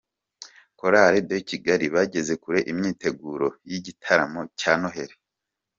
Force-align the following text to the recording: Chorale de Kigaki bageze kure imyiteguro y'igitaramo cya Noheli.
Chorale 0.79 1.19
de 1.29 1.37
Kigaki 1.47 1.87
bageze 1.95 2.33
kure 2.41 2.59
imyiteguro 2.71 3.47
y'igitaramo 3.69 4.41
cya 4.59 4.73
Noheli. 4.81 5.15